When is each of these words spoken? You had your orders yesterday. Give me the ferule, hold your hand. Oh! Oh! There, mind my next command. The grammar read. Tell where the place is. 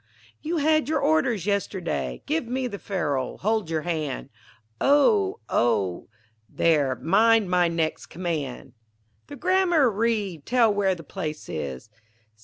You 0.41 0.57
had 0.57 0.89
your 0.89 0.97
orders 0.99 1.45
yesterday. 1.45 2.23
Give 2.25 2.47
me 2.47 2.65
the 2.65 2.79
ferule, 2.79 3.37
hold 3.37 3.69
your 3.69 3.83
hand. 3.83 4.29
Oh! 4.81 5.41
Oh! 5.47 6.07
There, 6.49 6.95
mind 6.95 7.51
my 7.51 7.67
next 7.67 8.07
command. 8.07 8.73
The 9.27 9.35
grammar 9.35 9.91
read. 9.91 10.47
Tell 10.47 10.73
where 10.73 10.95
the 10.95 11.03
place 11.03 11.47
is. 11.47 11.91